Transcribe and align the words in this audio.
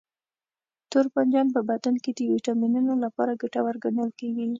توربانجان 0.91 1.47
په 1.55 1.61
بدن 1.69 1.95
کې 2.03 2.11
د 2.13 2.19
ویټامینونو 2.33 2.93
لپاره 3.03 3.39
ګټور 3.41 3.75
ګڼل 3.83 4.09
کېږي. 4.19 4.47